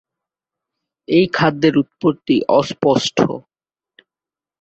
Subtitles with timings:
[1.07, 3.17] এই খাদ্যের উৎপত্তি অস্পষ্ট।